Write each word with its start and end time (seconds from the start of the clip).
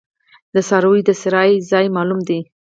د 0.53 0.55
څارویو 0.67 1.05
د 1.07 1.11
څرائ 1.21 1.51
ځای 1.71 1.85
معلوم 1.95 2.19
دی؟ 2.27 2.39